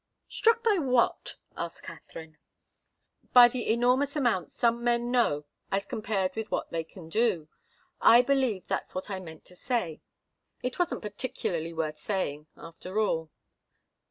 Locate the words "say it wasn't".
9.55-11.03